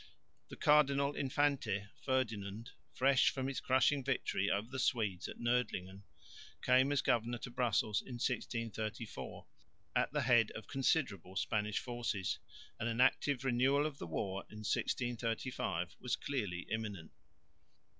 The 0.49 0.55
Cardinal 0.55 1.13
Infante 1.13 1.85
Ferdinand, 2.03 2.71
fresh 2.91 3.29
from 3.29 3.45
his 3.45 3.59
crushing 3.59 4.03
victory 4.03 4.49
over 4.49 4.67
the 4.67 4.79
Swedes 4.79 5.27
at 5.27 5.37
Nördlingen, 5.37 6.01
came 6.63 6.91
as 6.91 7.03
governor 7.03 7.37
to 7.37 7.51
Brussels 7.51 8.01
in 8.01 8.15
1634, 8.15 9.45
at 9.95 10.11
the 10.11 10.21
head 10.23 10.49
of 10.55 10.65
considerable 10.65 11.35
Spanish 11.35 11.77
forces, 11.77 12.39
and 12.79 12.89
an 12.89 12.99
active 12.99 13.45
renewal 13.45 13.85
of 13.85 13.99
the 13.99 14.07
war 14.07 14.39
in 14.49 14.63
1635 14.65 15.95
was 15.99 16.15
clearly 16.15 16.61
imminent. 16.71 17.11